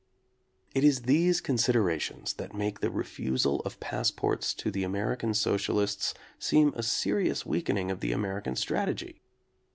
[0.73, 6.73] It is these considerations that make the refusal of passports to the American socialists seem
[6.75, 9.21] a seri ous weakening of the American strategy.